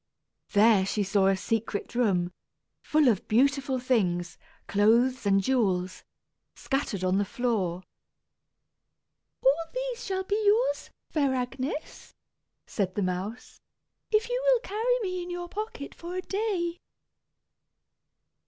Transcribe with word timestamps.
There 0.53 0.83
she 0.83 1.03
saw 1.03 1.27
a 1.27 1.37
secret 1.37 1.93
room, 1.93 2.31
full 2.81 3.07
of 3.07 3.27
beautiful 3.27 3.77
things 3.77 4.39
clothes 4.65 5.27
and 5.27 5.43
jewels 5.43 6.03
scattered 6.55 7.03
on 7.03 7.19
the 7.19 7.23
floor. 7.23 7.83
"All 9.45 9.65
these 9.71 10.03
shall 10.03 10.23
be 10.23 10.43
yours, 10.43 10.89
fair 11.11 11.35
Agnes," 11.35 12.15
said 12.65 12.95
the 12.95 13.03
mouse, 13.03 13.61
"if 14.09 14.27
you 14.27 14.41
will 14.43 14.61
carry 14.61 14.99
me 15.03 15.21
in 15.21 15.29
your 15.29 15.47
pocket 15.47 15.93
for 15.93 16.15
a 16.15 16.21
day." 16.23 16.79